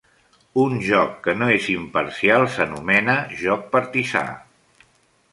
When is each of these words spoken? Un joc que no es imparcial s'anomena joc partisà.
Un 0.59 0.77
joc 0.85 1.11
que 1.25 1.35
no 1.41 1.49
es 1.55 1.67
imparcial 1.73 2.45
s'anomena 2.53 3.15
joc 3.43 3.67
partisà. 3.77 4.23